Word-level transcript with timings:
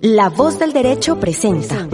La 0.00 0.28
voz 0.28 0.58
del 0.58 0.72
derecho 0.72 1.18
presenta. 1.18 1.86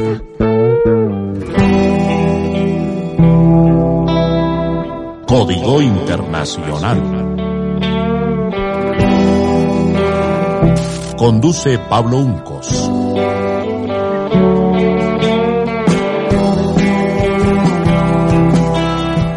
Código 5.26 5.80
Internacional. 5.80 7.00
Conduce 11.16 11.78
Pablo 11.78 12.18
Uncos. 12.18 12.90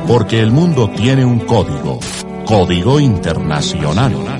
Porque 0.08 0.40
el 0.40 0.52
mundo 0.52 0.90
tiene 0.96 1.24
un 1.24 1.40
código. 1.40 2.00
Código 2.46 3.00
Internacional. 3.00 4.37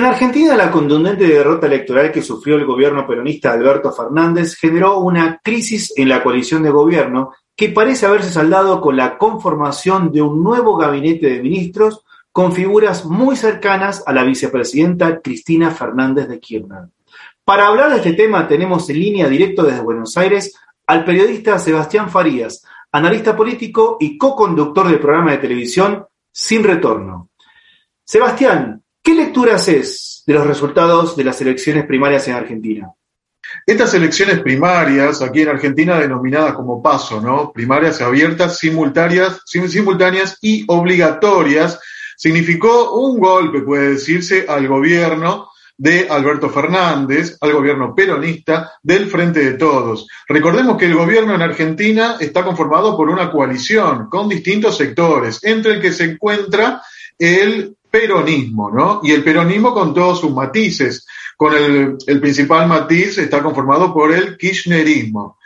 En 0.00 0.06
Argentina, 0.06 0.56
la 0.56 0.70
contundente 0.70 1.26
derrota 1.26 1.66
electoral 1.66 2.10
que 2.10 2.22
sufrió 2.22 2.56
el 2.56 2.64
gobierno 2.64 3.06
peronista 3.06 3.52
Alberto 3.52 3.92
Fernández 3.92 4.56
generó 4.56 4.98
una 5.00 5.38
crisis 5.44 5.92
en 5.94 6.08
la 6.08 6.22
coalición 6.22 6.62
de 6.62 6.70
gobierno 6.70 7.34
que 7.54 7.68
parece 7.68 8.06
haberse 8.06 8.30
saldado 8.30 8.80
con 8.80 8.96
la 8.96 9.18
conformación 9.18 10.10
de 10.10 10.22
un 10.22 10.42
nuevo 10.42 10.78
gabinete 10.78 11.26
de 11.26 11.42
ministros 11.42 12.02
con 12.32 12.54
figuras 12.54 13.04
muy 13.04 13.36
cercanas 13.36 14.02
a 14.06 14.14
la 14.14 14.24
vicepresidenta 14.24 15.20
Cristina 15.20 15.70
Fernández 15.70 16.28
de 16.28 16.40
Kirchner. 16.40 16.84
Para 17.44 17.66
hablar 17.66 17.90
de 17.90 17.96
este 17.98 18.14
tema 18.14 18.48
tenemos 18.48 18.88
en 18.88 19.00
línea 19.00 19.28
directo 19.28 19.64
desde 19.64 19.82
Buenos 19.82 20.16
Aires 20.16 20.58
al 20.86 21.04
periodista 21.04 21.58
Sebastián 21.58 22.08
Farías, 22.08 22.64
analista 22.90 23.36
político 23.36 23.98
y 24.00 24.16
co-conductor 24.16 24.88
del 24.88 24.98
programa 24.98 25.32
de 25.32 25.38
televisión 25.38 26.06
Sin 26.32 26.64
Retorno. 26.64 27.28
Sebastián, 28.02 28.79
¿Qué 29.02 29.14
lectura 29.14 29.54
haces 29.54 30.22
de 30.26 30.34
los 30.34 30.46
resultados 30.46 31.16
de 31.16 31.24
las 31.24 31.40
elecciones 31.40 31.86
primarias 31.86 32.28
en 32.28 32.34
Argentina? 32.34 32.92
Estas 33.66 33.94
elecciones 33.94 34.40
primarias, 34.40 35.22
aquí 35.22 35.40
en 35.40 35.48
Argentina 35.48 35.98
denominadas 35.98 36.54
como 36.54 36.82
paso, 36.82 37.20
¿no? 37.20 37.50
Primarias 37.50 38.00
abiertas, 38.02 38.58
simultáneas, 38.58 39.40
simultáneas 39.46 40.36
y 40.42 40.64
obligatorias, 40.68 41.80
significó 42.16 42.92
un 42.92 43.18
golpe, 43.18 43.62
puede 43.62 43.92
decirse, 43.92 44.44
al 44.46 44.68
gobierno 44.68 45.48
de 45.78 46.06
Alberto 46.10 46.50
Fernández, 46.50 47.38
al 47.40 47.54
gobierno 47.54 47.94
peronista 47.94 48.72
del 48.82 49.06
Frente 49.06 49.40
de 49.40 49.52
Todos. 49.54 50.06
Recordemos 50.28 50.76
que 50.76 50.84
el 50.84 50.94
gobierno 50.94 51.34
en 51.34 51.40
Argentina 51.40 52.16
está 52.20 52.44
conformado 52.44 52.98
por 52.98 53.08
una 53.08 53.30
coalición 53.30 54.10
con 54.10 54.28
distintos 54.28 54.76
sectores, 54.76 55.42
entre 55.42 55.72
el 55.72 55.80
que 55.80 55.90
se 55.90 56.04
encuentra 56.04 56.82
el 57.20 57.76
peronismo, 57.90 58.70
¿no? 58.70 59.00
Y 59.04 59.12
el 59.12 59.22
peronismo 59.22 59.74
con 59.74 59.92
todos 59.92 60.20
sus 60.20 60.32
matices, 60.32 61.06
con 61.36 61.54
el, 61.54 62.20
principal 62.20 62.66
matiz 62.66 63.18
está 63.18 63.42
conformado 63.42 63.92
por 63.92 64.12
el 64.12 64.36
kirchnerismo, 64.36 65.38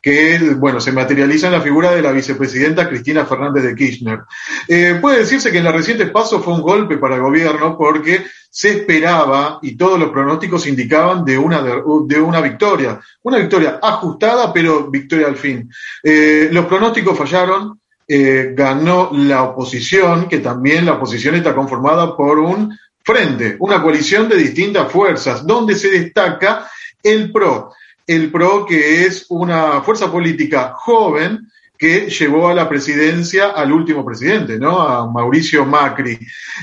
que, 0.00 0.38
bueno, 0.56 0.80
se 0.80 0.92
materializa 0.92 1.48
en 1.48 1.54
la 1.54 1.60
figura 1.60 1.92
de 1.92 2.02
la 2.02 2.12
vicepresidenta 2.12 2.88
Cristina 2.88 3.26
Fernández 3.26 3.64
de 3.64 3.74
Kirchner. 3.74 4.20
Eh, 4.68 4.98
puede 5.00 5.18
decirse 5.18 5.50
que 5.50 5.58
en 5.58 5.64
la 5.64 5.72
reciente 5.72 6.06
paso 6.06 6.40
fue 6.40 6.54
un 6.54 6.62
golpe 6.62 6.98
para 6.98 7.16
el 7.16 7.22
gobierno 7.22 7.76
porque 7.76 8.24
se 8.50 8.70
esperaba 8.70 9.58
y 9.62 9.76
todos 9.76 9.98
los 9.98 10.10
pronósticos 10.10 10.66
indicaban 10.66 11.24
de 11.24 11.36
una, 11.36 11.62
de 11.62 12.20
una 12.20 12.40
victoria, 12.40 13.00
una 13.22 13.38
victoria 13.38 13.78
ajustada, 13.82 14.52
pero 14.52 14.90
victoria 14.90 15.26
al 15.26 15.36
fin. 15.36 15.70
Eh, 16.02 16.48
los 16.50 16.66
pronósticos 16.66 17.18
fallaron, 17.18 17.80
eh, 18.10 18.54
ganó 18.56 19.10
la 19.12 19.42
oposición, 19.42 20.28
que 20.28 20.38
también 20.38 20.86
la 20.86 20.94
oposición 20.94 21.34
está 21.34 21.54
conformada 21.54 22.16
por 22.16 22.38
un 22.38 22.74
frente, 23.04 23.56
una 23.58 23.82
coalición 23.82 24.28
de 24.28 24.36
distintas 24.36 24.90
fuerzas, 24.90 25.46
donde 25.46 25.74
se 25.74 25.90
destaca 25.90 26.70
el 27.02 27.30
PRO. 27.30 27.72
El 28.06 28.30
PRO 28.30 28.64
que 28.64 29.04
es 29.04 29.26
una 29.28 29.82
fuerza 29.82 30.10
política 30.10 30.72
joven 30.74 31.48
que 31.76 32.08
llevó 32.08 32.48
a 32.48 32.54
la 32.54 32.68
presidencia 32.68 33.50
al 33.50 33.72
último 33.72 34.04
presidente, 34.04 34.58
¿no? 34.58 34.80
A 34.80 35.10
Mauricio 35.10 35.64
Macri. 35.64 36.18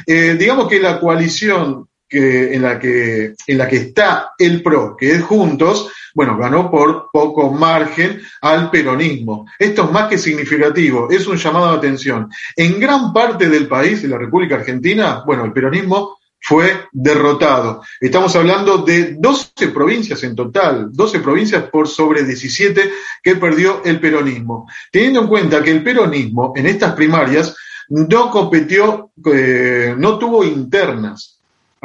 Eh, 0.06 0.36
digamos 0.38 0.68
que 0.68 0.80
la 0.80 1.00
coalición 1.00 1.88
en, 2.18 2.62
la 2.62 2.80
que, 2.80 3.36
en 3.48 3.58
la 3.58 3.68
que 3.68 3.78
está 3.78 4.31
el 4.38 4.62
PRO, 4.62 4.96
que 4.96 5.12
es 5.12 5.24
Juntos, 5.24 5.92
bueno, 6.14 6.38
ganó 6.38 6.72
por 6.72 7.09
poco 7.12 7.52
margen 7.52 8.22
al 8.42 8.72
peronismo. 8.72 9.46
Esto 9.59 9.84
es 9.84 9.92
más 9.92 10.08
que 10.08 10.18
significativo, 10.18 11.09
es 11.12 11.28
un 11.28 11.38
llamado 11.38 11.72
de 11.72 11.78
atención. 11.78 12.30
En 12.56 12.80
gran 12.80 13.12
parte 13.12 13.50
del 13.50 13.68
país, 13.68 14.03
en 14.03 14.12
la 14.12 14.18
República 14.18 14.56
Argentina, 14.56 15.24
bueno, 15.26 15.44
el 15.44 15.52
peronismo 15.52 16.18
fue 16.40 16.88
derrotado. 16.92 17.81
Estamos 18.00 18.36
hablando 18.36 18.78
de 18.78 19.16
12 19.20 19.70
provincias 19.74 20.24
en 20.24 20.36
total, 20.36 20.90
12 20.92 21.20
provincias 21.20 21.64
por 21.70 21.88
sobre 21.88 22.24
17 22.24 22.92
que 23.24 23.36
perdió 23.36 23.82
el 23.84 24.00
peronismo. 24.00 24.68
Teniendo 24.92 25.22
en 25.22 25.28
cuenta 25.28 25.64
que 25.64 25.72
el 25.72 25.84
peronismo 25.84 26.53
en 26.56 26.68
estas 26.68 26.94
primarias 26.94 27.56
no 27.90 28.30
competió, 28.30 29.12
eh, 29.26 29.96
no 29.97 30.18
tuvo 30.18 30.44
internas 30.44 31.34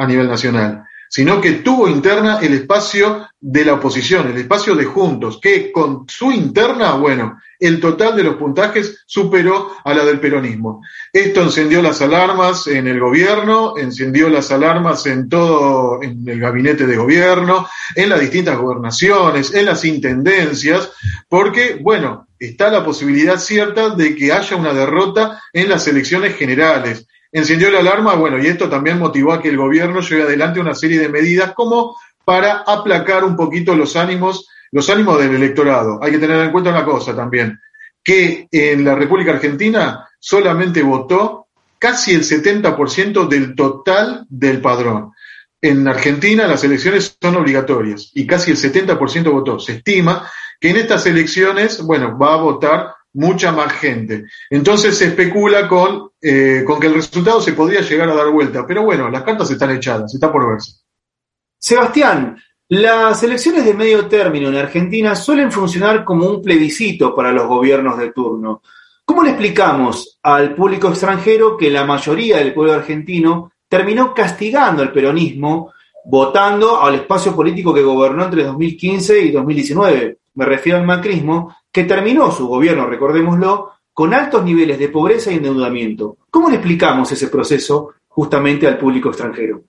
a 0.01 0.07
nivel 0.07 0.29
nacional 0.29 0.85
sino 1.11 1.41
que 1.41 1.55
tuvo 1.55 1.89
interna 1.89 2.39
el 2.41 2.55
espacio 2.55 3.29
de 3.41 3.65
la 3.65 3.75
oposición, 3.75 4.31
el 4.31 4.37
espacio 4.37 4.77
de 4.77 4.85
Juntos, 4.85 5.41
que 5.43 5.73
con 5.73 6.05
su 6.09 6.31
interna, 6.31 6.93
bueno, 6.93 7.41
el 7.59 7.81
total 7.81 8.15
de 8.15 8.23
los 8.23 8.37
puntajes 8.37 9.03
superó 9.07 9.73
a 9.85 9.93
la 9.93 10.05
del 10.05 10.21
peronismo. 10.21 10.83
Esto 11.13 11.43
encendió 11.43 11.83
las 11.83 12.01
alarmas 12.01 12.69
en 12.69 12.87
el 12.87 13.01
gobierno, 13.01 13.75
encendió 13.77 14.29
las 14.29 14.53
alarmas 14.53 15.05
en 15.07 15.29
todo, 15.29 16.01
en 16.01 16.23
el 16.29 16.39
gabinete 16.39 16.87
de 16.87 16.97
gobierno, 16.97 17.69
en 17.97 18.09
las 18.09 18.21
distintas 18.21 18.57
gobernaciones, 18.57 19.53
en 19.53 19.67
las 19.67 19.85
intendencias, 19.85 20.93
porque, 21.29 21.81
bueno, 21.83 22.29
está 22.39 22.71
la 22.71 22.85
posibilidad 22.85 23.39
cierta 23.39 23.91
de 23.91 24.15
que 24.15 24.33
haya 24.33 24.57
una 24.57 24.73
derrota 24.73 25.43
en 25.53 25.69
las 25.69 25.89
elecciones 25.89 26.37
generales 26.37 27.09
encendió 27.33 27.71
la 27.71 27.81
alarma, 27.81 28.15
bueno, 28.15 28.39
y 28.39 28.47
esto 28.47 28.69
también 28.69 28.99
motivó 28.99 29.33
a 29.33 29.43
que 29.43 29.49
el 29.49 29.57
gobierno 29.57 30.01
lleve 30.01 30.23
adelante 30.23 30.61
una 30.61 30.75
serie 30.75 30.99
de 30.99 31.09
medidas 31.09 31.53
como 31.53 31.97
para 32.25 32.65
aplacar 32.67 33.25
un 33.25 33.37
poquito 33.37 33.75
los 33.75 33.97
ánimos, 33.97 34.49
los 34.73 34.89
ánimos 34.91 35.19
del 35.19 35.35
electorado. 35.35 35.99
Hay 36.03 36.13
que 36.13 36.19
tener 36.19 36.41
en 36.41 36.53
cuenta 36.53 36.71
una 36.71 36.85
cosa 36.85 37.15
también, 37.15 37.59
que 38.03 38.49
en 38.51 38.85
la 38.85 38.95
República 38.95 39.33
Argentina 39.33 40.09
solamente 40.19 40.83
votó 40.83 41.49
casi 41.79 42.15
el 42.15 42.23
70% 42.23 43.27
del 43.27 43.55
total 43.55 44.27
del 44.29 44.61
padrón. 44.61 45.13
En 45.63 45.87
Argentina 45.89 46.47
las 46.47 46.65
elecciones 46.65 47.17
son 47.21 47.37
obligatorias 47.37 48.11
y 48.15 48.27
casi 48.27 48.51
el 48.51 48.57
70% 48.57 49.31
votó. 49.31 49.59
Se 49.59 49.73
estima 49.73 50.31
que 50.61 50.71
en 50.71 50.77
estas 50.77 51.07
elecciones, 51.07 51.83
bueno, 51.83 52.19
va 52.19 52.35
a 52.35 52.43
votar 52.43 52.95
mucha 53.15 53.53
más 53.53 53.73
gente. 53.73 54.25
Entonces 54.49 54.97
se 54.97 55.07
especula 55.07 55.69
con, 55.69 56.11
eh, 56.21 56.63
con 56.67 56.79
que 56.79 56.87
el 56.87 56.95
resultado 56.95 57.41
se 57.41 57.53
podría 57.53 57.81
llegar 57.81 58.09
a 58.09 58.15
dar 58.15 58.31
vuelta. 58.31 58.67
Pero 58.67 58.85
bueno, 58.85 59.11
las 59.11 59.23
cartas 59.23 59.51
están 59.51 59.71
echadas, 59.71 60.15
está 60.15 60.31
por 60.31 60.49
verse. 60.49 60.73
Sebastián, 61.59 62.37
las 62.69 63.23
elecciones 63.23 63.65
de 63.65 63.75
medio 63.75 64.07
término 64.07 64.49
en 64.49 64.57
Argentina 64.57 65.17
suelen 65.17 65.51
funcionar 65.51 66.05
como 66.05 66.27
un 66.27 66.41
plebiscito 66.41 67.15
para 67.15 67.33
los 67.33 67.47
gobiernos 67.47 67.99
de 67.99 68.13
turno. 68.13 68.63
¿Cómo 69.05 69.25
le 69.25 69.31
explicamos 69.31 70.21
al 70.23 70.55
público 70.55 70.89
extranjero 70.89 71.57
que 71.57 71.69
la 71.69 71.85
mayoría 71.85 72.37
del 72.39 72.55
pueblo 72.55 72.75
argentino 72.75 73.53
terminó 73.69 74.15
castigando 74.15 74.83
al 74.83 74.93
peronismo 74.93 75.73
votando 76.05 76.81
al 76.81 76.95
espacio 76.95 77.35
político 77.35 77.75
que 77.75 77.83
gobernó 77.83 78.25
entre 78.25 78.45
2015 78.45 79.21
y 79.21 79.33
2019? 79.33 80.20
Me 80.35 80.45
refiero 80.45 80.79
al 80.79 80.87
macrismo, 80.87 81.57
que 81.73 81.85
terminó 81.85 82.31
su 82.31 82.47
gobierno, 82.47 82.87
recordémoslo, 82.87 83.73
con 83.93 84.15
altos 84.15 84.45
niveles 84.45 84.79
de 84.79 84.89
pobreza 84.89 85.31
y 85.31 85.37
endeudamiento. 85.37 86.19
¿Cómo 86.31 86.49
le 86.49 86.57
explicamos 86.57 87.11
ese 87.13 87.29
proceso 87.29 87.95
justamente 88.09 88.67
al 88.67 88.79
público 88.79 89.09
extranjero? 89.09 89.63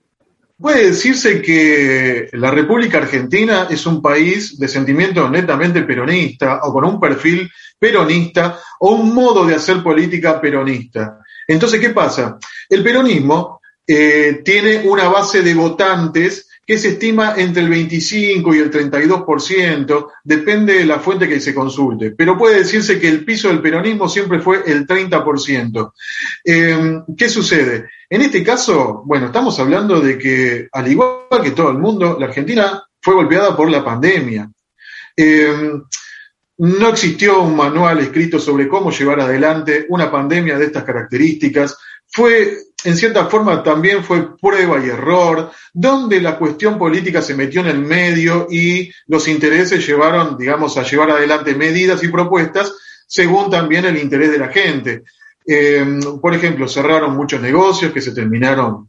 Puede 0.58 0.86
decirse 0.86 1.42
que 1.42 2.28
la 2.32 2.50
República 2.50 2.98
Argentina 2.98 3.66
es 3.68 3.84
un 3.84 4.00
país 4.00 4.58
de 4.58 4.68
sentimiento 4.68 5.28
netamente 5.28 5.82
peronista 5.82 6.60
o 6.62 6.72
con 6.72 6.84
un 6.84 7.00
perfil 7.00 7.50
peronista 7.78 8.60
o 8.78 8.92
un 8.92 9.12
modo 9.12 9.44
de 9.44 9.56
hacer 9.56 9.82
política 9.82 10.40
peronista. 10.40 11.18
Entonces, 11.48 11.80
¿qué 11.80 11.90
pasa? 11.90 12.38
El 12.68 12.84
peronismo 12.84 13.60
eh, 13.84 14.40
tiene 14.44 14.86
una 14.86 15.08
base 15.08 15.42
de 15.42 15.52
votantes 15.52 16.48
que 16.72 16.78
se 16.78 16.88
estima 16.88 17.34
entre 17.36 17.64
el 17.64 17.68
25 17.68 18.54
y 18.54 18.58
el 18.58 18.70
32%, 18.70 20.08
depende 20.24 20.72
de 20.72 20.86
la 20.86 21.00
fuente 21.00 21.28
que 21.28 21.38
se 21.38 21.54
consulte, 21.54 22.12
pero 22.12 22.38
puede 22.38 22.60
decirse 22.60 22.98
que 22.98 23.10
el 23.10 23.26
piso 23.26 23.48
del 23.48 23.60
peronismo 23.60 24.08
siempre 24.08 24.40
fue 24.40 24.62
el 24.64 24.86
30%. 24.86 25.92
Eh, 26.42 27.02
¿Qué 27.14 27.28
sucede? 27.28 27.90
En 28.08 28.22
este 28.22 28.42
caso, 28.42 29.02
bueno, 29.04 29.26
estamos 29.26 29.60
hablando 29.60 30.00
de 30.00 30.16
que, 30.16 30.68
al 30.72 30.90
igual 30.90 31.42
que 31.42 31.50
todo 31.50 31.68
el 31.72 31.76
mundo, 31.76 32.16
la 32.18 32.24
Argentina 32.24 32.82
fue 33.02 33.16
golpeada 33.16 33.54
por 33.54 33.70
la 33.70 33.84
pandemia. 33.84 34.50
Eh, 35.14 35.72
no 36.56 36.88
existió 36.88 37.42
un 37.42 37.54
manual 37.54 37.98
escrito 37.98 38.40
sobre 38.40 38.66
cómo 38.66 38.90
llevar 38.90 39.20
adelante 39.20 39.84
una 39.90 40.10
pandemia 40.10 40.56
de 40.56 40.64
estas 40.64 40.84
características. 40.84 41.76
Fue 42.06 42.56
en 42.84 42.96
cierta 42.96 43.26
forma 43.26 43.62
también 43.62 44.02
fue 44.02 44.36
prueba 44.36 44.84
y 44.84 44.88
error, 44.88 45.52
donde 45.72 46.20
la 46.20 46.36
cuestión 46.36 46.78
política 46.78 47.22
se 47.22 47.34
metió 47.34 47.60
en 47.60 47.68
el 47.68 47.78
medio 47.78 48.46
y 48.50 48.92
los 49.06 49.28
intereses 49.28 49.86
llevaron, 49.86 50.36
digamos, 50.36 50.76
a 50.76 50.82
llevar 50.82 51.10
adelante 51.10 51.54
medidas 51.54 52.02
y 52.02 52.08
propuestas 52.08 52.72
según 53.06 53.50
también 53.50 53.84
el 53.84 53.98
interés 53.98 54.32
de 54.32 54.38
la 54.38 54.48
gente. 54.48 55.02
Eh, 55.46 56.00
por 56.20 56.34
ejemplo, 56.34 56.66
cerraron 56.66 57.16
muchos 57.16 57.40
negocios 57.40 57.92
que 57.92 58.00
se 58.00 58.12
terminaron, 58.12 58.88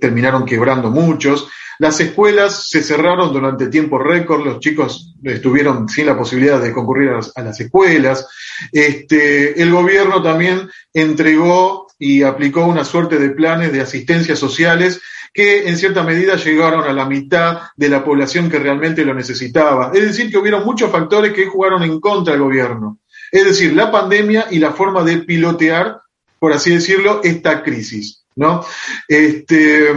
terminaron 0.00 0.44
quebrando 0.44 0.90
muchos. 0.90 1.48
Las 1.78 2.00
escuelas 2.00 2.68
se 2.68 2.82
cerraron 2.82 3.32
durante 3.32 3.68
tiempo 3.68 3.98
récord, 3.98 4.44
los 4.44 4.60
chicos 4.60 5.14
estuvieron 5.22 5.88
sin 5.88 6.06
la 6.06 6.16
posibilidad 6.16 6.60
de 6.60 6.72
concurrir 6.72 7.10
a 7.10 7.42
las, 7.42 7.60
escuelas. 7.60 8.26
Este, 8.70 9.60
el 9.60 9.70
gobierno 9.70 10.22
también 10.22 10.68
entregó 10.92 11.81
y 12.04 12.24
aplicó 12.24 12.64
una 12.64 12.84
suerte 12.84 13.16
de 13.16 13.30
planes 13.30 13.72
de 13.72 13.80
asistencia 13.80 14.34
sociales 14.34 15.00
que 15.32 15.68
en 15.68 15.78
cierta 15.78 16.02
medida 16.02 16.34
llegaron 16.34 16.82
a 16.82 16.92
la 16.92 17.04
mitad 17.04 17.60
de 17.76 17.88
la 17.88 18.04
población 18.04 18.50
que 18.50 18.58
realmente 18.58 19.04
lo 19.04 19.14
necesitaba. 19.14 19.92
Es 19.94 20.02
decir, 20.02 20.28
que 20.28 20.36
hubieron 20.36 20.64
muchos 20.64 20.90
factores 20.90 21.32
que 21.32 21.46
jugaron 21.46 21.84
en 21.84 22.00
contra 22.00 22.32
del 22.32 22.42
gobierno. 22.42 22.98
Es 23.30 23.44
decir, 23.44 23.72
la 23.74 23.92
pandemia 23.92 24.48
y 24.50 24.58
la 24.58 24.72
forma 24.72 25.04
de 25.04 25.18
pilotear, 25.18 26.00
por 26.40 26.52
así 26.52 26.74
decirlo, 26.74 27.20
esta 27.22 27.62
crisis. 27.62 28.24
¿no? 28.34 28.64
Este, 29.06 29.92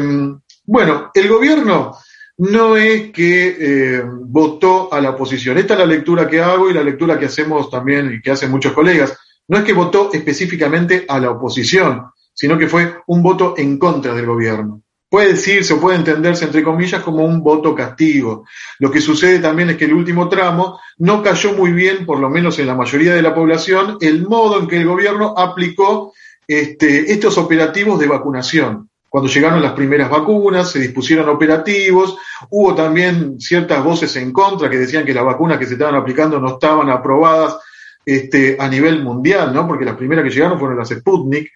bueno, 0.64 1.10
el 1.12 1.28
gobierno 1.28 1.98
no 2.38 2.78
es 2.78 3.12
que 3.12 3.58
eh, 3.60 4.04
votó 4.06 4.94
a 4.94 5.02
la 5.02 5.10
oposición. 5.10 5.58
Esta 5.58 5.74
es 5.74 5.80
la 5.80 5.88
lectura 5.88 6.28
que 6.28 6.40
hago 6.40 6.70
y 6.70 6.74
la 6.74 6.84
lectura 6.84 7.18
que 7.18 7.26
hacemos 7.26 7.72
también 7.72 8.14
y 8.14 8.22
que 8.22 8.30
hacen 8.30 8.52
muchos 8.52 8.74
colegas 8.74 9.18
no 9.48 9.58
es 9.58 9.64
que 9.64 9.74
votó 9.74 10.10
específicamente 10.14 11.06
a 11.08 11.20
la 11.20 11.32
oposición, 11.32 12.06
sino 12.34 12.58
que 12.58 12.68
fue 12.68 12.96
un 13.08 13.24
voto 13.24 13.56
en 13.58 13.78
contra 13.78 14.14
del 14.14 14.26
gobierno. 14.26 14.82
Puede 15.10 15.34
decirse 15.34 15.74
o 15.74 15.80
puede 15.80 15.98
entenderse, 15.98 16.46
entre 16.46 16.64
comillas, 16.64 17.02
como 17.02 17.24
un 17.24 17.42
voto 17.42 17.74
castigo. 17.74 18.46
Lo 18.80 18.92
que 18.92 19.00
sucede 19.00 19.40
también 19.40 19.70
es 19.70 19.78
que 19.78 19.86
el 19.86 19.94
último 19.94 20.28
tramo 20.28 20.80
no 20.98 21.24
cayó 21.24 21.54
muy 21.54 21.72
bien, 21.72 22.06
por 22.06 22.20
lo 22.20 22.30
menos 22.30 22.60
en 22.60 22.68
la 22.68 22.76
mayoría 22.76 23.14
de 23.14 23.22
la 23.22 23.34
población, 23.34 23.98
el 24.02 24.28
modo 24.28 24.60
en 24.60 24.68
que 24.68 24.78
el 24.78 24.88
gobierno 24.88 25.34
aplicó 25.38 26.14
este, 26.48 27.12
estos 27.12 27.38
operativos 27.38 28.00
de 28.00 28.08
vacunación. 28.08 28.90
Cuando 29.08 29.30
llegaron 29.30 29.62
las 29.62 29.72
primeras 29.72 30.10
vacunas, 30.10 30.72
se 30.72 30.80
dispusieron 30.80 31.30
operativos, 31.30 32.18
hubo 32.50 32.76
también 32.76 33.40
ciertas 33.40 33.82
voces 33.82 34.14
en 34.18 34.34
contra 34.34 34.70
que 34.70 34.78
decían 34.78 35.06
que 35.06 35.14
las 35.14 35.24
vacunas 35.24 35.58
que 35.58 35.66
se 35.66 35.74
estaban 35.74 35.96
aplicando 35.96 36.40
no 36.40 36.56
estaban 36.56 36.90
aprobadas 36.90 37.58
este, 38.06 38.56
a 38.60 38.68
nivel 38.68 39.02
mundial, 39.02 39.54
¿no? 39.54 39.68
Porque 39.68 39.86
las 39.86 39.96
primeras 39.96 40.24
que 40.24 40.32
llegaron 40.32 40.60
fueron 40.60 40.78
las 40.78 40.90
Sputnik. 40.90 41.52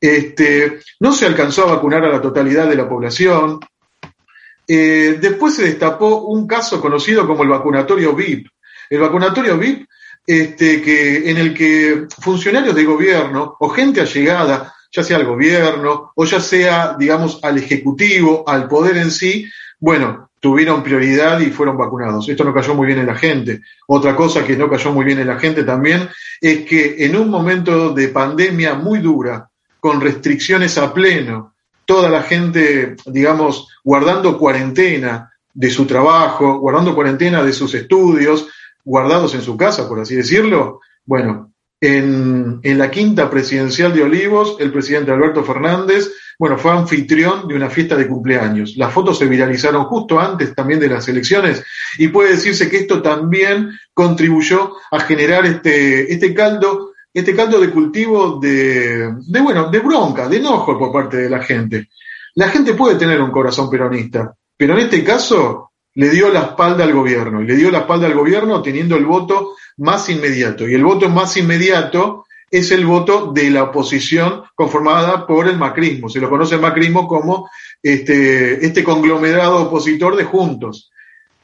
Este, 0.00 0.80
no 1.00 1.12
se 1.12 1.26
alcanzó 1.26 1.62
a 1.62 1.74
vacunar 1.76 2.04
a 2.04 2.08
la 2.08 2.20
totalidad 2.20 2.68
de 2.68 2.74
la 2.74 2.88
población. 2.88 3.60
Eh, 4.66 5.18
después 5.20 5.54
se 5.54 5.64
destapó 5.64 6.22
un 6.22 6.46
caso 6.46 6.80
conocido 6.80 7.26
como 7.26 7.42
el 7.44 7.50
vacunatorio 7.50 8.14
VIP. 8.14 8.48
El 8.90 9.00
vacunatorio 9.00 9.56
VIP, 9.56 9.86
este, 10.26 10.82
que, 10.82 11.30
en 11.30 11.38
el 11.38 11.54
que 11.54 12.06
funcionarios 12.20 12.74
de 12.74 12.84
gobierno 12.84 13.56
o 13.60 13.68
gente 13.68 14.00
allegada, 14.00 14.74
ya 14.90 15.02
sea 15.02 15.16
al 15.16 15.26
gobierno 15.26 16.12
o 16.14 16.24
ya 16.24 16.40
sea, 16.40 16.96
digamos, 16.98 17.38
al 17.42 17.58
ejecutivo, 17.58 18.44
al 18.46 18.68
poder 18.68 18.96
en 18.98 19.10
sí, 19.10 19.48
bueno, 19.78 20.30
tuvieron 20.42 20.82
prioridad 20.82 21.38
y 21.38 21.50
fueron 21.50 21.78
vacunados. 21.78 22.28
Esto 22.28 22.42
no 22.42 22.52
cayó 22.52 22.74
muy 22.74 22.88
bien 22.88 22.98
en 22.98 23.06
la 23.06 23.14
gente. 23.14 23.60
Otra 23.86 24.16
cosa 24.16 24.44
que 24.44 24.56
no 24.56 24.68
cayó 24.68 24.92
muy 24.92 25.04
bien 25.04 25.20
en 25.20 25.28
la 25.28 25.38
gente 25.38 25.62
también 25.62 26.08
es 26.40 26.64
que 26.64 26.96
en 27.06 27.14
un 27.14 27.30
momento 27.30 27.90
de 27.94 28.08
pandemia 28.08 28.74
muy 28.74 28.98
dura, 28.98 29.48
con 29.78 30.00
restricciones 30.00 30.76
a 30.78 30.92
pleno, 30.92 31.54
toda 31.84 32.10
la 32.10 32.24
gente, 32.24 32.96
digamos, 33.06 33.68
guardando 33.84 34.36
cuarentena 34.36 35.32
de 35.54 35.70
su 35.70 35.86
trabajo, 35.86 36.58
guardando 36.58 36.92
cuarentena 36.92 37.44
de 37.44 37.52
sus 37.52 37.72
estudios, 37.74 38.48
guardados 38.84 39.36
en 39.36 39.42
su 39.42 39.56
casa, 39.56 39.88
por 39.88 40.00
así 40.00 40.16
decirlo, 40.16 40.80
bueno, 41.06 41.51
en, 41.82 42.60
la 42.62 42.90
quinta 42.90 43.28
presidencial 43.28 43.92
de 43.92 44.04
Olivos, 44.04 44.56
el 44.60 44.72
presidente 44.72 45.10
Alberto 45.10 45.42
Fernández 45.42 46.12
bueno, 46.38 46.56
fue 46.56 46.72
anfitrión 46.72 47.46
de 47.46 47.54
una 47.54 47.68
fiesta 47.68 47.96
de 47.96 48.08
cumpleaños. 48.08 48.76
Las 48.76 48.92
fotos 48.92 49.18
se 49.18 49.26
viralizaron 49.26 49.84
justo 49.84 50.18
antes 50.18 50.54
también 50.54 50.80
de 50.80 50.88
las 50.88 51.06
elecciones 51.08 51.62
y 51.98 52.08
puede 52.08 52.30
decirse 52.30 52.70
que 52.70 52.78
esto 52.78 53.02
también 53.02 53.78
contribuyó 53.92 54.72
a 54.90 55.00
generar 55.00 55.44
este, 55.44 56.12
este 56.12 56.32
caldo, 56.32 56.92
este 57.12 57.34
caldo 57.34 57.60
de 57.60 57.70
cultivo 57.70 58.38
de, 58.40 59.12
bueno, 59.42 59.68
de 59.68 59.78
bronca, 59.80 60.28
de 60.28 60.38
enojo 60.38 60.78
por 60.78 60.92
parte 60.92 61.16
de 61.16 61.30
la 61.30 61.42
gente. 61.42 61.88
La 62.34 62.48
gente 62.48 62.74
puede 62.74 62.96
tener 62.96 63.20
un 63.20 63.30
corazón 63.30 63.68
peronista, 63.68 64.34
pero 64.56 64.74
en 64.74 64.84
este 64.84 65.04
caso 65.04 65.71
le 65.94 66.10
dio 66.10 66.30
la 66.30 66.40
espalda 66.40 66.84
al 66.84 66.92
gobierno 66.92 67.42
y 67.42 67.46
le 67.46 67.56
dio 67.56 67.70
la 67.70 67.80
espalda 67.80 68.06
al 68.06 68.14
gobierno 68.14 68.62
teniendo 68.62 68.96
el 68.96 69.04
voto 69.04 69.54
más 69.78 70.08
inmediato. 70.08 70.68
Y 70.68 70.74
el 70.74 70.84
voto 70.84 71.08
más 71.08 71.36
inmediato 71.36 72.24
es 72.50 72.70
el 72.70 72.84
voto 72.84 73.32
de 73.32 73.50
la 73.50 73.64
oposición 73.64 74.42
conformada 74.54 75.26
por 75.26 75.48
el 75.48 75.56
macrismo. 75.56 76.08
Se 76.08 76.20
lo 76.20 76.28
conoce 76.28 76.56
el 76.56 76.60
macrismo 76.60 77.08
como 77.08 77.48
este, 77.82 78.64
este 78.64 78.84
conglomerado 78.84 79.62
opositor 79.62 80.16
de 80.16 80.24
Juntos. 80.24 80.90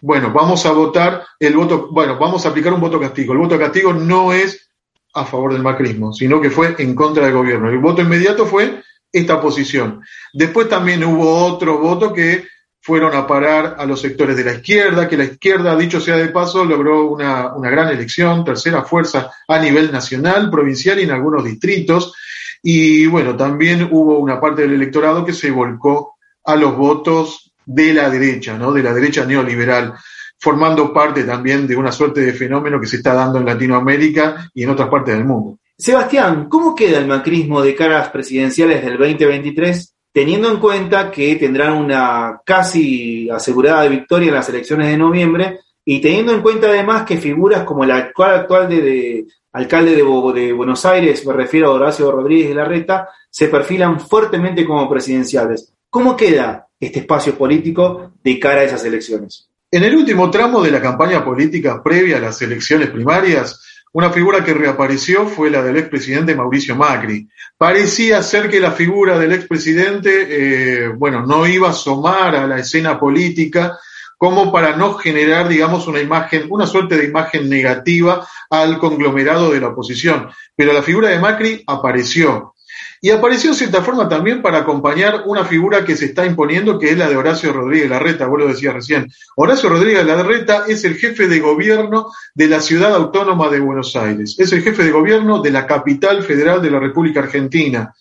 Bueno, 0.00 0.32
vamos 0.32 0.64
a 0.64 0.72
votar 0.72 1.24
el 1.40 1.56
voto, 1.56 1.88
bueno, 1.90 2.18
vamos 2.18 2.44
a 2.44 2.50
aplicar 2.50 2.72
un 2.72 2.80
voto 2.80 3.00
castigo. 3.00 3.32
El 3.32 3.38
voto 3.38 3.58
castigo 3.58 3.92
no 3.92 4.32
es 4.32 4.68
a 5.14 5.24
favor 5.24 5.52
del 5.52 5.62
macrismo, 5.62 6.12
sino 6.12 6.40
que 6.40 6.50
fue 6.50 6.76
en 6.78 6.94
contra 6.94 7.24
del 7.24 7.34
gobierno. 7.34 7.68
El 7.68 7.78
voto 7.78 8.02
inmediato 8.02 8.46
fue 8.46 8.82
esta 9.10 9.40
posición. 9.40 10.02
Después 10.32 10.68
también 10.68 11.02
hubo 11.04 11.46
otro 11.46 11.78
voto 11.78 12.12
que 12.12 12.46
fueron 12.88 13.14
a 13.14 13.26
parar 13.26 13.76
a 13.78 13.84
los 13.84 14.00
sectores 14.00 14.34
de 14.34 14.44
la 14.44 14.54
izquierda, 14.54 15.06
que 15.06 15.18
la 15.18 15.24
izquierda, 15.24 15.76
dicho 15.76 16.00
sea 16.00 16.16
de 16.16 16.28
paso, 16.28 16.64
logró 16.64 17.10
una, 17.10 17.52
gran 17.70 17.88
elección, 17.88 18.42
tercera 18.42 18.82
fuerza 18.82 19.30
a 19.46 19.58
nivel 19.58 19.92
nacional, 19.92 20.50
provincial 20.50 20.98
y 20.98 21.02
en 21.02 21.10
algunos 21.10 21.44
distritos. 21.44 22.14
Y 22.62 23.04
bueno, 23.04 23.36
también 23.36 23.90
hubo 23.92 24.18
una 24.18 24.40
parte 24.40 24.62
del 24.62 24.72
electorado 24.72 25.22
que 25.22 25.34
se 25.34 25.50
volcó 25.50 26.14
a 26.42 26.56
los 26.56 26.74
votos 26.78 27.52
de 27.66 27.92
la 27.92 28.08
derecha, 28.08 28.56
¿no? 28.56 28.72
De 28.72 28.82
la 28.82 28.94
derecha 28.94 29.26
neoliberal, 29.26 29.92
formando 30.38 30.90
parte 30.90 31.24
también 31.24 31.66
de 31.66 31.76
una 31.76 31.92
suerte 31.92 32.22
de 32.22 32.32
fenómeno 32.32 32.80
que 32.80 32.86
se 32.86 32.96
está 32.96 33.12
dando 33.12 33.38
en 33.38 33.44
Latinoamérica 33.44 34.50
y 34.54 34.62
en 34.62 34.70
otras 34.70 34.88
partes 34.88 35.14
del 35.14 35.26
mundo. 35.26 35.58
Sebastián, 35.76 36.48
¿cómo 36.48 36.74
queda 36.74 37.00
el 37.00 37.06
macrismo 37.06 37.60
de 37.60 37.74
caras 37.74 38.08
presidenciales 38.08 38.82
del 38.82 38.96
2023 38.96 39.97
teniendo 40.12 40.50
en 40.50 40.58
cuenta 40.58 41.10
que 41.10 41.36
tendrán 41.36 41.74
una 41.74 42.40
casi 42.44 43.28
asegurada 43.30 43.86
victoria 43.88 44.28
en 44.28 44.34
las 44.34 44.48
elecciones 44.48 44.88
de 44.88 44.96
noviembre 44.96 45.60
y 45.84 46.00
teniendo 46.00 46.32
en 46.32 46.42
cuenta 46.42 46.68
además 46.68 47.04
que 47.04 47.18
figuras 47.18 47.64
como 47.64 47.84
el 47.84 47.90
actual, 47.90 48.40
actual 48.40 48.68
de, 48.68 49.26
alcalde 49.52 49.92
de, 49.92 50.02
de, 50.02 50.52
Buenos 50.52 50.84
Aires, 50.84 51.26
me 51.26 51.32
refiero 51.32 51.68
a 51.68 51.74
Horacio 51.74 52.10
Rodríguez 52.10 52.48
de 52.48 52.54
Larreta, 52.54 53.08
se 53.30 53.48
perfilan 53.48 54.00
fuertemente 54.00 54.66
como 54.66 54.88
presidenciales. 54.88 55.72
¿Cómo 55.90 56.16
queda 56.16 56.68
este 56.78 57.00
espacio 57.00 57.34
político 57.36 58.12
de 58.22 58.38
cara 58.38 58.60
a 58.60 58.64
esas 58.64 58.84
elecciones? 58.84 59.48
En 59.70 59.84
el 59.84 59.96
último 59.96 60.30
tramo 60.30 60.62
de 60.62 60.70
la 60.70 60.80
campaña 60.80 61.24
política 61.24 61.82
previa 61.82 62.18
a 62.18 62.20
las 62.20 62.40
elecciones 62.40 62.90
primarias, 62.90 63.77
una 63.92 64.10
figura 64.10 64.44
que 64.44 64.54
reapareció 64.54 65.26
fue 65.26 65.50
la 65.50 65.62
del 65.62 65.78
expresidente 65.78 66.34
Mauricio 66.34 66.76
Macri. 66.76 67.28
Parecía 67.56 68.22
ser 68.22 68.50
que 68.50 68.60
la 68.60 68.72
figura 68.72 69.18
del 69.18 69.32
expresidente, 69.32 70.26
eh, 70.28 70.88
bueno, 70.88 71.24
no 71.26 71.46
iba 71.46 71.68
a 71.68 71.70
asomar 71.70 72.36
a 72.36 72.46
la 72.46 72.58
escena 72.58 72.98
política 72.98 73.78
como 74.18 74.52
para 74.52 74.76
no 74.76 74.94
generar, 74.94 75.48
digamos, 75.48 75.86
una 75.86 76.00
imagen, 76.00 76.48
una 76.50 76.66
suerte 76.66 76.96
de 76.96 77.04
imagen 77.04 77.48
negativa 77.48 78.26
al 78.50 78.78
conglomerado 78.78 79.52
de 79.52 79.60
la 79.60 79.68
oposición. 79.68 80.28
Pero 80.56 80.72
la 80.72 80.82
figura 80.82 81.08
de 81.08 81.20
Macri 81.20 81.62
apareció. 81.66 82.54
Y 83.00 83.10
apareció 83.10 83.50
en 83.50 83.56
cierta 83.56 83.82
forma 83.82 84.08
también 84.08 84.42
para 84.42 84.58
acompañar 84.58 85.22
una 85.26 85.44
figura 85.44 85.84
que 85.84 85.96
se 85.96 86.06
está 86.06 86.26
imponiendo, 86.26 86.78
que 86.78 86.90
es 86.90 86.98
la 86.98 87.08
de 87.08 87.16
Horacio 87.16 87.52
Rodríguez 87.52 87.90
Larreta, 87.90 88.26
vos 88.26 88.38
lo 88.38 88.48
decías 88.48 88.74
recién. 88.74 89.10
Horacio 89.36 89.68
Rodríguez 89.68 90.04
Larreta 90.04 90.64
es 90.66 90.84
el 90.84 90.96
jefe 90.96 91.28
de 91.28 91.40
gobierno 91.40 92.10
de 92.34 92.46
la 92.48 92.60
ciudad 92.60 92.94
autónoma 92.94 93.48
de 93.48 93.60
Buenos 93.60 93.94
Aires, 93.96 94.36
es 94.38 94.52
el 94.52 94.62
jefe 94.62 94.84
de 94.84 94.90
gobierno 94.90 95.40
de 95.40 95.50
la 95.50 95.66
capital 95.66 96.22
federal 96.22 96.60
de 96.60 96.70
la 96.70 96.80
República 96.80 97.20
Argentina. 97.20 97.94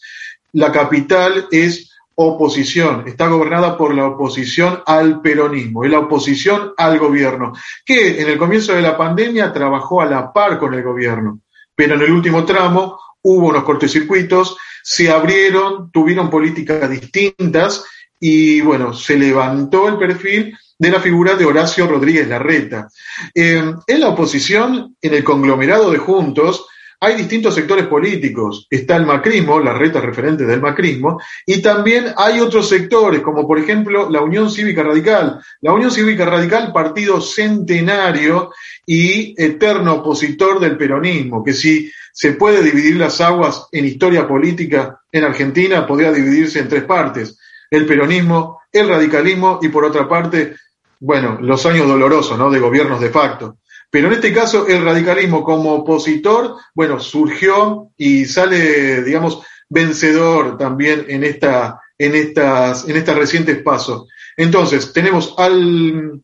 La 0.53 0.71
capital 0.71 1.47
es 1.51 1.91
oposición, 2.19 3.03
está 3.07 3.27
gobernada 3.27 3.77
por 3.77 3.93
la 3.93 4.07
oposición 4.07 4.81
al 4.87 5.21
peronismo, 5.21 5.83
es 5.83 5.91
la 5.91 5.99
oposición 5.99 6.73
al 6.75 6.97
gobierno, 6.97 7.53
que 7.85 8.19
en 8.19 8.27
el 8.27 8.39
comienzo 8.39 8.73
de 8.73 8.81
la 8.81 8.97
pandemia 8.97 9.53
trabajó 9.53 10.01
a 10.01 10.07
la 10.07 10.33
par 10.33 10.57
con 10.57 10.73
el 10.73 10.81
gobierno, 10.81 11.41
pero 11.75 11.93
en 11.93 12.01
el 12.01 12.11
último 12.11 12.43
tramo 12.43 12.99
hubo 13.21 13.49
unos 13.49 13.63
cortocircuitos, 13.63 14.57
se 14.89 15.11
abrieron, 15.11 15.91
tuvieron 15.91 16.29
políticas 16.29 16.89
distintas 16.89 17.83
y 18.21 18.61
bueno, 18.61 18.93
se 18.93 19.17
levantó 19.17 19.89
el 19.89 19.97
perfil 19.97 20.57
de 20.79 20.89
la 20.89 21.01
figura 21.01 21.35
de 21.35 21.43
Horacio 21.43 21.87
Rodríguez 21.87 22.25
Larreta. 22.25 22.87
Eh, 23.35 23.73
en 23.85 23.99
la 23.99 24.07
oposición, 24.07 24.95
en 25.01 25.13
el 25.13 25.25
conglomerado 25.25 25.91
de 25.91 25.97
Juntos, 25.97 26.67
hay 26.99 27.15
distintos 27.15 27.53
sectores 27.53 27.85
políticos. 27.87 28.67
Está 28.69 28.95
el 28.95 29.05
macrismo, 29.05 29.59
la 29.59 29.73
reta 29.73 30.01
referente 30.01 30.45
del 30.45 30.61
macrismo, 30.61 31.21
y 31.45 31.61
también 31.61 32.07
hay 32.15 32.39
otros 32.39 32.67
sectores, 32.69 33.21
como 33.21 33.47
por 33.47 33.59
ejemplo 33.59 34.09
la 34.09 34.21
Unión 34.21 34.49
Cívica 34.49 34.83
Radical. 34.83 35.39
La 35.61 35.73
Unión 35.73 35.91
Cívica 35.91 36.25
Radical, 36.25 36.71
partido 36.73 37.21
centenario 37.21 38.51
y 38.85 39.35
eterno 39.41 39.95
opositor 39.95 40.59
del 40.59 40.77
peronismo, 40.77 41.43
que 41.43 41.53
si 41.53 41.91
se 42.11 42.31
puede 42.31 42.63
dividir 42.63 42.97
las 42.97 43.21
aguas 43.21 43.67
en 43.71 43.85
historia 43.85 44.27
política 44.27 44.99
en 45.11 45.23
Argentina, 45.23 45.85
podría 45.85 46.11
dividirse 46.11 46.59
en 46.59 46.67
tres 46.67 46.83
partes. 46.83 47.37
El 47.69 47.85
peronismo, 47.85 48.61
el 48.71 48.89
radicalismo 48.89 49.59
y 49.61 49.69
por 49.69 49.85
otra 49.85 50.09
parte, 50.09 50.55
bueno, 50.99 51.37
los 51.41 51.63
años 51.67 51.87
dolorosos, 51.87 52.37
¿no? 52.39 52.49
De 52.49 52.59
gobiernos 52.59 52.99
de 52.99 53.09
facto. 53.09 53.57
Pero 53.89 54.07
en 54.07 54.13
este 54.13 54.33
caso, 54.33 54.67
el 54.67 54.83
radicalismo 54.83 55.43
como 55.43 55.73
opositor, 55.73 56.55
bueno, 56.73 56.99
surgió 56.99 57.91
y 57.97 58.25
sale, 58.25 59.03
digamos, 59.03 59.41
vencedor 59.69 60.57
también 60.57 61.05
en, 61.07 61.23
esta, 61.23 61.81
en, 61.97 62.15
estas, 62.15 62.87
en 62.87 62.97
estas 62.97 63.17
recientes 63.17 63.61
pasos. 63.63 64.07
Entonces, 64.35 64.91
tenemos 64.93 65.33
al, 65.37 66.21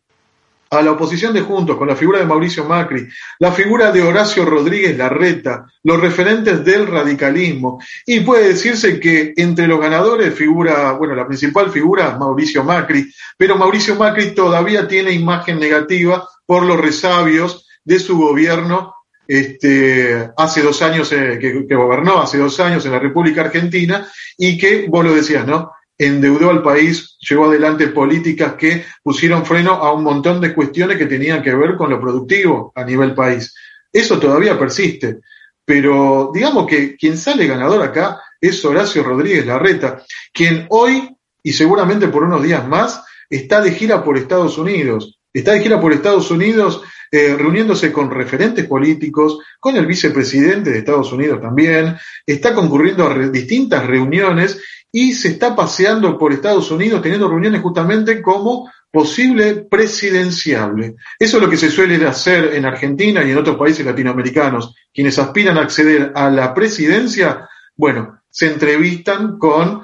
a 0.74 0.82
la 0.82 0.92
oposición 0.92 1.32
de 1.32 1.40
Juntos 1.40 1.76
con 1.76 1.88
la 1.88 1.96
figura 1.96 2.18
de 2.18 2.26
Mauricio 2.26 2.64
Macri, 2.64 3.06
la 3.38 3.52
figura 3.52 3.90
de 3.90 4.02
Horacio 4.02 4.44
Rodríguez 4.44 4.96
Larreta, 4.96 5.66
los 5.82 6.00
referentes 6.00 6.64
del 6.64 6.86
radicalismo. 6.86 7.80
Y 8.06 8.20
puede 8.20 8.48
decirse 8.48 9.00
que 9.00 9.32
entre 9.36 9.66
los 9.66 9.80
ganadores 9.80 10.34
figura, 10.34 10.92
bueno, 10.92 11.14
la 11.14 11.26
principal 11.26 11.70
figura, 11.70 12.16
Mauricio 12.18 12.64
Macri, 12.64 13.10
pero 13.36 13.56
Mauricio 13.56 13.96
Macri 13.96 14.34
todavía 14.34 14.86
tiene 14.86 15.12
imagen 15.12 15.58
negativa 15.58 16.28
por 16.46 16.64
los 16.64 16.80
resabios 16.80 17.66
de 17.84 17.98
su 17.98 18.18
gobierno 18.18 18.94
este, 19.26 20.30
hace 20.36 20.62
dos 20.62 20.82
años, 20.82 21.10
eh, 21.12 21.38
que, 21.40 21.74
gobernó 21.74 22.20
hace 22.20 22.38
dos 22.38 22.60
años 22.60 22.84
en 22.84 22.92
la 22.92 22.98
República 22.98 23.42
Argentina 23.42 24.06
y 24.36 24.58
que, 24.58 24.86
vos 24.88 25.04
lo 25.04 25.14
decías, 25.14 25.46
¿no? 25.46 25.72
Endeudó 25.96 26.50
al 26.50 26.62
país, 26.62 27.16
llevó 27.20 27.46
adelante 27.46 27.88
políticas 27.88 28.54
que 28.54 28.84
pusieron 29.02 29.46
freno 29.46 29.72
a 29.72 29.92
un 29.92 30.02
montón 30.02 30.40
de 30.40 30.54
cuestiones 30.54 30.98
que 30.98 31.06
tenían 31.06 31.42
que 31.42 31.54
ver 31.54 31.76
con 31.76 31.90
lo 31.90 32.00
productivo 32.00 32.72
a 32.74 32.84
nivel 32.84 33.14
país. 33.14 33.54
Eso 33.92 34.18
todavía 34.18 34.58
persiste. 34.58 35.20
Pero 35.64 36.30
digamos 36.34 36.66
que 36.66 36.96
quien 36.96 37.16
sale 37.16 37.46
ganador 37.46 37.82
acá 37.82 38.20
es 38.40 38.62
Horacio 38.64 39.02
Rodríguez 39.02 39.46
Larreta, 39.46 40.02
quien 40.32 40.66
hoy, 40.70 41.16
y 41.42 41.52
seguramente 41.52 42.08
por 42.08 42.24
unos 42.24 42.42
días 42.42 42.66
más, 42.66 43.02
está 43.30 43.60
de 43.60 43.72
gira 43.72 44.04
por 44.04 44.18
Estados 44.18 44.58
Unidos. 44.58 45.18
Está 45.32 45.52
de 45.52 45.60
gira 45.60 45.80
por 45.80 45.92
Estados 45.92 46.30
Unidos 46.30 46.82
eh, 47.16 47.36
reuniéndose 47.38 47.92
con 47.92 48.10
referentes 48.10 48.66
políticos, 48.66 49.38
con 49.60 49.76
el 49.76 49.86
vicepresidente 49.86 50.70
de 50.70 50.78
Estados 50.78 51.12
Unidos 51.12 51.40
también, 51.40 51.96
está 52.26 52.52
concurriendo 52.52 53.06
a 53.06 53.16
distintas 53.28 53.86
reuniones 53.86 54.60
y 54.96 55.12
se 55.12 55.30
está 55.30 55.56
paseando 55.56 56.16
por 56.16 56.32
Estados 56.32 56.70
Unidos 56.70 57.02
teniendo 57.02 57.26
reuniones 57.26 57.60
justamente 57.60 58.22
como 58.22 58.70
posible 58.92 59.66
presidenciable. 59.68 60.94
Eso 61.18 61.36
es 61.36 61.42
lo 61.42 61.50
que 61.50 61.56
se 61.56 61.68
suele 61.68 62.06
hacer 62.06 62.54
en 62.54 62.64
Argentina 62.64 63.24
y 63.24 63.32
en 63.32 63.38
otros 63.38 63.56
países 63.56 63.84
latinoamericanos. 63.84 64.72
Quienes 64.94 65.18
aspiran 65.18 65.58
a 65.58 65.62
acceder 65.62 66.12
a 66.14 66.30
la 66.30 66.54
presidencia, 66.54 67.48
bueno, 67.74 68.20
se 68.30 68.52
entrevistan 68.52 69.36
con 69.36 69.82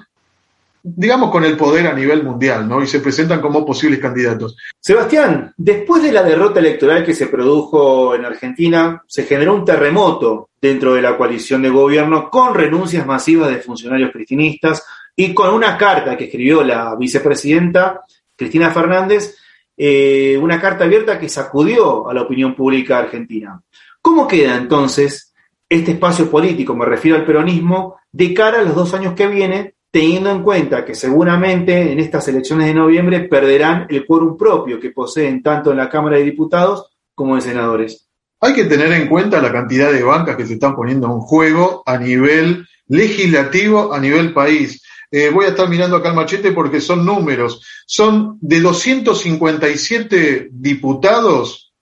digamos, 0.83 1.31
con 1.31 1.45
el 1.45 1.57
poder 1.57 1.88
a 1.88 1.93
nivel 1.93 2.23
mundial, 2.23 2.67
¿no? 2.67 2.83
Y 2.83 2.87
se 2.87 3.00
presentan 3.00 3.40
como 3.40 3.67
posibles 3.67 3.99
candidatos. 3.99 4.57
Sebastián, 4.79 5.52
después 5.57 6.02
de 6.02 6.12
la 6.12 6.23
derrota 6.23 6.61
electoral 6.61 7.05
que 7.05 7.14
se 7.14 7.26
produjo 7.26 8.14
en 8.14 8.25
Argentina, 8.25 9.02
se 9.07 9.25
generó 9.25 9.57
un 9.57 9.64
terremoto 9.64 10.50
dentro 10.61 10.95
de 10.95 11.02
la 11.02 11.17
coalición 11.17 11.62
de 11.62 11.71
gobierno 11.71 12.31
con 12.31 12.55
renuncias 12.55 13.07
masivas 13.07 13.50
de 13.50 13.61
funcionarios 13.61 14.12
cristinistas 14.12 14.85
y 15.17 15.33
con 15.33 15.55
una 15.55 15.76
carta 15.76 16.17
que 16.17 16.25
escribió 16.25 16.62
la 16.62 16.95
vicepresidenta 16.97 18.00
Cristina 18.37 18.71
Fernández, 18.71 19.37
eh, 19.76 20.38
una 20.40 20.61
carta 20.61 20.85
abierta 20.85 21.19
que 21.19 21.29
sacudió 21.29 22.09
a 22.09 22.14
la 22.14 22.23
opinión 22.23 22.55
pública 22.55 22.99
argentina. 22.99 23.61
¿Cómo 24.02 24.26
queda 24.26 24.57
entonces 24.57 25.35
este 25.69 25.93
espacio 25.93 26.31
político, 26.31 26.75
me 26.75 26.85
refiero 26.85 27.17
al 27.17 27.25
peronismo, 27.25 27.97
de 28.11 28.35
cara 28.35 28.61
a 28.61 28.62
los 28.62 28.75
dos 28.75 28.93
años 28.93 29.14
que 29.14 29.29
vienen 29.29 29.73
teniendo 29.90 30.31
en 30.31 30.43
cuenta 30.43 30.85
que 30.85 30.95
seguramente 30.95 31.93
en 31.93 31.99
estas 31.99 32.26
elecciones 32.29 32.67
de 32.67 32.75
noviembre 32.75 33.21
perderán 33.21 33.87
el 33.88 34.07
quórum 34.07 34.37
propio 34.37 34.81
que 34.81 34.90
poseen 34.90 35.43
tanto 35.43 35.71
en 35.71 35.76
la 35.76 35.88
Cámara 35.88 36.17
de 36.17 36.25
Diputados 36.25 36.97
como 37.14 37.37
en 37.37 37.43
senadores. 37.43 38.10
Hay 38.40 38.54
que 38.54 38.64
tener 38.64 38.90
en 38.92 39.06
cuenta 39.06 39.42
la 39.42 39.52
cantidad 39.52 39.92
de 39.92 40.02
bancas 40.02 40.37
que 40.37 40.47
se 40.47 40.54
están 40.54 40.75
poniendo 40.75 41.06
en 41.09 41.20
juego 41.20 41.82
a 41.85 41.99
nivel 41.99 42.66
legislativo, 42.88 43.92
a 43.92 44.00
nivel 44.00 44.32
país. 44.32 44.82
Eh, 45.11 45.30
voy 45.30 45.44
a 45.44 45.49
estar 45.49 45.68
mirando 45.68 45.97
acá 45.97 46.09
el 46.09 46.14
machete 46.14 46.52
porque 46.52 46.80
son 46.80 47.04
números. 47.04 47.66
Son 47.87 48.38
de 48.40 48.61
257 48.61 50.49
diputados, 50.52 51.73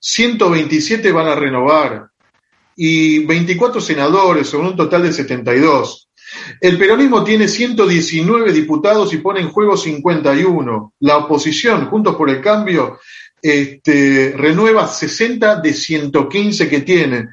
127 0.00 1.12
van 1.12 1.28
a 1.28 1.36
renovar 1.36 2.08
y 2.74 3.24
24 3.24 3.80
senadores, 3.80 4.48
son 4.48 4.66
un 4.66 4.76
total 4.76 5.02
de 5.02 5.12
72. 5.12 6.08
El 6.60 6.78
peronismo 6.78 7.22
tiene 7.22 7.46
119 7.46 8.52
diputados 8.52 9.12
y 9.12 9.18
pone 9.18 9.40
en 9.40 9.50
juego 9.50 9.76
51. 9.76 10.94
La 11.00 11.18
oposición, 11.18 11.86
Juntos 11.86 12.16
por 12.16 12.30
el 12.30 12.40
Cambio, 12.40 12.98
este, 13.42 14.34
renueva 14.36 14.86
60 14.86 15.56
de 15.56 15.74
115 15.74 16.68
que 16.68 16.80
tiene. 16.80 17.28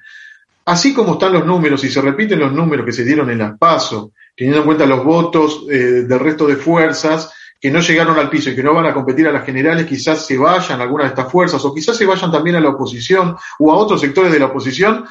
Así 0.66 0.94
como 0.94 1.14
están 1.14 1.34
los 1.34 1.46
números 1.46 1.84
y 1.84 1.90
se 1.90 2.02
repiten 2.02 2.40
los 2.40 2.52
números 2.52 2.86
que 2.86 2.92
se 2.92 3.04
dieron 3.04 3.30
en 3.30 3.38
las 3.38 3.58
PASO, 3.58 4.12
teniendo 4.36 4.62
en 4.62 4.66
cuenta 4.66 4.86
los 4.86 5.04
votos 5.04 5.66
eh, 5.70 6.04
del 6.08 6.20
resto 6.20 6.48
de 6.48 6.56
fuerzas 6.56 7.32
que 7.62 7.70
no 7.70 7.82
llegaron 7.82 8.18
al 8.18 8.30
piso 8.30 8.50
y 8.50 8.56
que 8.56 8.64
no 8.64 8.74
van 8.74 8.86
a 8.86 8.94
competir 8.94 9.28
a 9.28 9.32
las 9.32 9.46
generales, 9.46 9.86
quizás 9.86 10.26
se 10.26 10.38
vayan 10.38 10.80
algunas 10.80 11.08
de 11.08 11.10
estas 11.10 11.32
fuerzas 11.32 11.64
o 11.66 11.74
quizás 11.74 11.98
se 11.98 12.06
vayan 12.06 12.32
también 12.32 12.56
a 12.56 12.62
la 12.62 12.70
oposición 12.70 13.36
o 13.60 13.72
a 13.72 13.76
otros 13.76 14.00
sectores 14.00 14.32
de 14.32 14.40
la 14.40 14.46
oposición, 14.46 15.06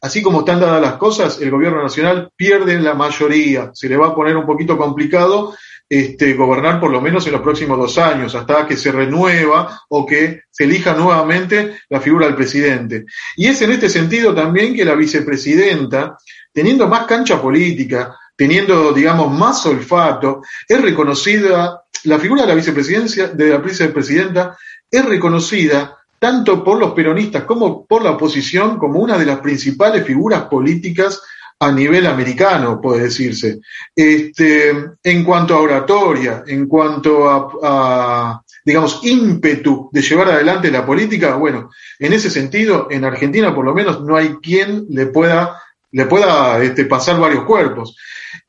así 0.00 0.22
como 0.22 0.40
están 0.40 0.60
dadas 0.60 0.80
las 0.80 0.94
cosas, 0.94 1.40
el 1.40 1.50
gobierno 1.50 1.82
nacional 1.82 2.30
pierde 2.36 2.78
la 2.78 2.94
mayoría. 2.94 3.70
Se 3.74 3.88
le 3.88 3.96
va 3.96 4.08
a 4.08 4.14
poner 4.14 4.36
un 4.36 4.46
poquito 4.46 4.78
complicado 4.78 5.54
este, 5.88 6.34
gobernar 6.34 6.80
por 6.80 6.90
lo 6.90 7.00
menos 7.00 7.26
en 7.26 7.32
los 7.32 7.40
próximos 7.40 7.78
dos 7.78 7.96
años, 7.98 8.34
hasta 8.34 8.66
que 8.66 8.76
se 8.76 8.92
renueva 8.92 9.80
o 9.88 10.04
que 10.04 10.42
se 10.50 10.64
elija 10.64 10.94
nuevamente 10.94 11.78
la 11.88 12.00
figura 12.00 12.26
del 12.26 12.34
presidente. 12.34 13.06
Y 13.36 13.46
es 13.46 13.62
en 13.62 13.72
este 13.72 13.88
sentido 13.88 14.34
también 14.34 14.74
que 14.74 14.84
la 14.84 14.94
vicepresidenta, 14.94 16.18
teniendo 16.52 16.88
más 16.88 17.06
cancha 17.06 17.40
política, 17.40 18.14
teniendo, 18.36 18.92
digamos, 18.92 19.32
más 19.36 19.64
olfato, 19.66 20.42
es 20.68 20.80
reconocida, 20.80 21.82
la 22.04 22.18
figura 22.18 22.42
de 22.42 22.48
la 22.48 22.54
vicepresidencia, 22.54 23.28
de 23.28 23.50
la 23.50 23.56
vicepresidenta, 23.58 24.56
es 24.90 25.04
reconocida 25.04 25.96
tanto 26.18 26.64
por 26.64 26.78
los 26.78 26.92
peronistas 26.92 27.44
como 27.44 27.86
por 27.86 28.02
la 28.02 28.12
oposición 28.12 28.78
como 28.78 29.00
una 29.00 29.16
de 29.16 29.26
las 29.26 29.38
principales 29.38 30.04
figuras 30.04 30.42
políticas 30.44 31.22
a 31.60 31.72
nivel 31.72 32.06
americano, 32.06 32.80
puede 32.80 33.04
decirse. 33.04 33.60
Este, 33.94 34.70
en 35.02 35.24
cuanto 35.24 35.54
a 35.54 35.60
oratoria, 35.60 36.44
en 36.46 36.68
cuanto 36.68 37.28
a, 37.62 38.40
digamos, 38.64 39.00
ímpetu 39.02 39.88
de 39.92 40.02
llevar 40.02 40.28
adelante 40.28 40.70
la 40.70 40.86
política, 40.86 41.34
bueno, 41.34 41.70
en 41.98 42.12
ese 42.12 42.30
sentido, 42.30 42.86
en 42.90 43.04
Argentina 43.04 43.54
por 43.54 43.64
lo 43.64 43.74
menos 43.74 44.02
no 44.02 44.16
hay 44.16 44.36
quien 44.36 44.86
le 44.90 45.06
pueda, 45.06 45.60
le 45.90 46.06
pueda 46.06 46.62
este, 46.62 46.84
pasar 46.84 47.18
varios 47.18 47.44
cuerpos. 47.44 47.96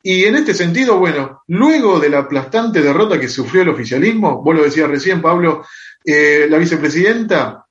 Y 0.02 0.24
en 0.24 0.36
este 0.36 0.54
sentido, 0.54 0.98
bueno, 0.98 1.42
luego 1.48 1.98
de 1.98 2.10
la 2.10 2.20
aplastante 2.20 2.80
derrota 2.80 3.18
que 3.18 3.28
sufrió 3.28 3.62
el 3.62 3.70
oficialismo, 3.70 4.42
vos 4.42 4.54
lo 4.54 4.62
decías 4.62 4.88
recién, 4.88 5.20
Pablo, 5.20 5.64
eh, 6.04 6.46
la 6.48 6.58
vicepresidenta 6.58 7.66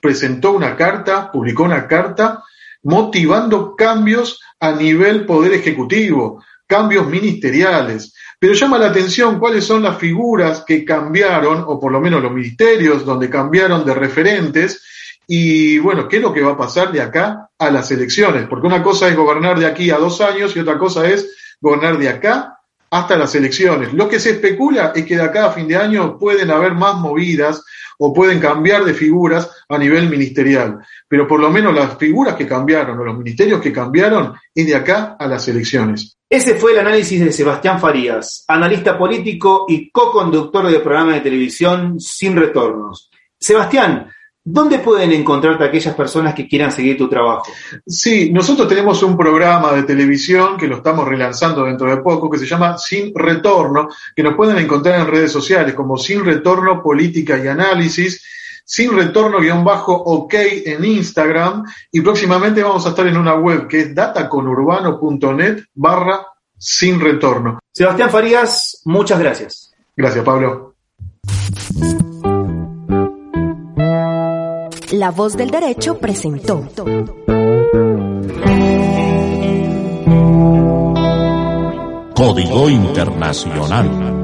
presentó 0.00 0.52
una 0.52 0.76
carta, 0.76 1.30
publicó 1.32 1.62
una 1.62 1.86
carta 1.86 2.42
motivando 2.82 3.74
cambios 3.76 4.40
a 4.60 4.72
nivel 4.72 5.26
poder 5.26 5.54
ejecutivo, 5.54 6.42
cambios 6.66 7.06
ministeriales. 7.06 8.14
Pero 8.38 8.54
llama 8.54 8.78
la 8.78 8.88
atención 8.88 9.38
cuáles 9.38 9.64
son 9.64 9.82
las 9.82 9.98
figuras 9.98 10.64
que 10.66 10.84
cambiaron, 10.84 11.64
o 11.66 11.78
por 11.78 11.92
lo 11.92 12.00
menos 12.00 12.22
los 12.22 12.32
ministerios 12.32 13.04
donde 13.04 13.30
cambiaron 13.30 13.84
de 13.84 13.94
referentes, 13.94 14.82
y 15.26 15.78
bueno, 15.78 16.08
¿qué 16.08 16.16
es 16.16 16.22
lo 16.22 16.32
que 16.32 16.42
va 16.42 16.52
a 16.52 16.56
pasar 16.56 16.90
de 16.92 17.00
acá 17.00 17.48
a 17.58 17.70
las 17.70 17.90
elecciones? 17.90 18.46
Porque 18.48 18.66
una 18.66 18.82
cosa 18.82 19.08
es 19.08 19.16
gobernar 19.16 19.58
de 19.58 19.66
aquí 19.66 19.90
a 19.90 19.98
dos 19.98 20.20
años 20.20 20.54
y 20.56 20.60
otra 20.60 20.78
cosa 20.78 21.08
es 21.08 21.56
gobernar 21.60 21.98
de 21.98 22.08
acá 22.08 22.58
hasta 22.90 23.16
las 23.16 23.34
elecciones. 23.34 23.94
Lo 23.94 24.08
que 24.08 24.20
se 24.20 24.30
especula 24.32 24.92
es 24.94 25.06
que 25.06 25.16
de 25.16 25.22
acá 25.22 25.46
a 25.46 25.52
fin 25.52 25.68
de 25.68 25.76
año 25.76 26.18
pueden 26.18 26.50
haber 26.50 26.74
más 26.74 26.96
movidas 26.96 27.64
o 28.04 28.12
pueden 28.12 28.40
cambiar 28.40 28.84
de 28.84 28.94
figuras 28.94 29.48
a 29.68 29.78
nivel 29.78 30.08
ministerial. 30.08 30.80
Pero 31.06 31.28
por 31.28 31.38
lo 31.38 31.50
menos 31.50 31.72
las 31.72 31.96
figuras 31.96 32.34
que 32.34 32.48
cambiaron 32.48 32.98
o 32.98 33.04
los 33.04 33.16
ministerios 33.16 33.60
que 33.60 33.72
cambiaron 33.72 34.34
es 34.52 34.66
de 34.66 34.74
acá 34.74 35.16
a 35.16 35.26
las 35.28 35.46
elecciones. 35.46 36.16
Ese 36.28 36.56
fue 36.56 36.72
el 36.72 36.80
análisis 36.80 37.24
de 37.24 37.30
Sebastián 37.30 37.78
Farías, 37.78 38.44
analista 38.48 38.98
político 38.98 39.66
y 39.68 39.88
co-conductor 39.90 40.66
del 40.66 40.82
programa 40.82 41.14
de 41.14 41.20
televisión 41.20 42.00
Sin 42.00 42.36
Retornos. 42.36 43.08
Sebastián, 43.38 44.10
¿Dónde 44.44 44.80
pueden 44.80 45.12
encontrarte 45.12 45.62
aquellas 45.62 45.94
personas 45.94 46.34
que 46.34 46.48
quieran 46.48 46.72
seguir 46.72 46.98
tu 46.98 47.08
trabajo? 47.08 47.44
Sí, 47.86 48.32
nosotros 48.32 48.66
tenemos 48.66 49.00
un 49.04 49.16
programa 49.16 49.72
de 49.72 49.84
televisión 49.84 50.56
que 50.56 50.66
lo 50.66 50.78
estamos 50.78 51.06
relanzando 51.06 51.64
dentro 51.64 51.88
de 51.88 51.98
poco, 51.98 52.28
que 52.28 52.38
se 52.38 52.46
llama 52.46 52.76
Sin 52.76 53.12
Retorno, 53.14 53.88
que 54.16 54.22
nos 54.24 54.34
pueden 54.34 54.58
encontrar 54.58 54.98
en 54.98 55.06
redes 55.06 55.30
sociales 55.30 55.74
como 55.74 55.96
Sin 55.96 56.24
Retorno 56.24 56.82
Política 56.82 57.38
y 57.38 57.46
Análisis, 57.46 58.24
Sin 58.64 58.96
Retorno 58.96 59.38
guion 59.38 59.62
bajo 59.62 59.92
OK 59.94 60.34
en 60.34 60.84
Instagram 60.84 61.64
y 61.92 62.00
próximamente 62.00 62.64
vamos 62.64 62.84
a 62.86 62.88
estar 62.88 63.06
en 63.06 63.16
una 63.16 63.34
web 63.34 63.68
que 63.68 63.80
es 63.80 63.94
dataconurbano.net 63.94 65.66
barra 65.72 66.26
Sin 66.58 66.98
Retorno. 66.98 67.60
Sebastián 67.70 68.10
Farías, 68.10 68.82
muchas 68.86 69.20
gracias. 69.20 69.72
Gracias, 69.96 70.24
Pablo. 70.24 70.74
La 75.02 75.10
voz 75.10 75.36
del 75.36 75.50
derecho 75.50 75.98
presentó. 75.98 76.64
Código 82.14 82.70
Internacional. 82.70 84.22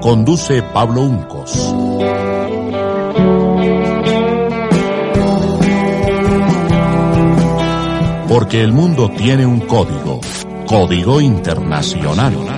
Conduce 0.00 0.60
Pablo 0.74 1.02
Uncos. 1.02 1.72
Porque 8.28 8.60
el 8.60 8.72
mundo 8.72 9.08
tiene 9.16 9.46
un 9.46 9.60
código. 9.60 10.20
Código 10.66 11.20
Internacional. 11.20 12.57